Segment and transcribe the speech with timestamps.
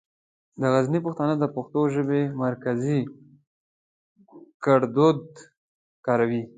[0.59, 2.99] د غزني پښتانه د پښتو ژبې مرکزي
[4.65, 5.21] ګړدود
[6.05, 6.43] کاروي.